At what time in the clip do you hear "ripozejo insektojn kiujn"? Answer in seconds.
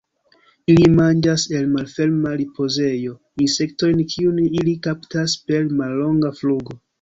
2.41-4.41